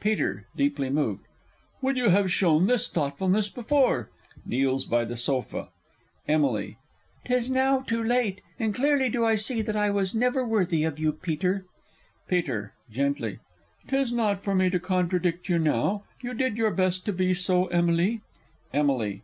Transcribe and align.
Peter 0.00 0.48
(deeply 0.56 0.90
moved). 0.90 1.22
Would 1.82 1.96
you 1.96 2.08
had 2.08 2.32
shown 2.32 2.66
this 2.66 2.88
thoughtfulness 2.88 3.48
before! 3.48 4.10
[Kneels 4.44 4.84
by 4.84 5.04
the 5.04 5.16
sofa. 5.16 5.68
Emily. 6.26 6.78
'Tis 7.24 7.48
now 7.48 7.82
too 7.82 8.02
late, 8.02 8.40
and 8.58 8.74
clearly 8.74 9.08
do 9.08 9.24
I 9.24 9.36
see 9.36 9.62
That 9.62 9.76
I 9.76 9.90
was 9.90 10.16
never 10.16 10.44
worthy 10.44 10.82
of 10.82 10.98
you, 10.98 11.12
Peter. 11.12 11.64
Peter 12.26 12.74
(gently). 12.90 13.38
'Tis 13.86 14.12
not 14.12 14.42
for 14.42 14.52
me 14.52 14.68
to 14.68 14.80
contradict 14.80 15.48
you 15.48 15.60
now. 15.60 16.02
You 16.22 16.34
did 16.34 16.56
your 16.56 16.72
best 16.72 17.04
to 17.04 17.12
be 17.12 17.32
so, 17.32 17.66
Emily! 17.66 18.20
_Emily. 18.74 19.22